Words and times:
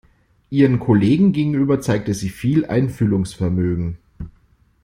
Ihren 0.49 0.79
Kollegen 0.79 1.31
gegenüber 1.31 1.79
zeigte 1.79 2.15
sie 2.15 2.29
viel 2.29 2.65
Einfühlungsvermögen. 2.65 3.99